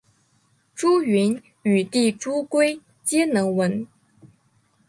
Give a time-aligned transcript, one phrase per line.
[0.73, 3.85] 朱筠与弟朱圭皆能文。